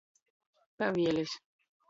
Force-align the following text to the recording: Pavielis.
Pavielis. 0.77 1.31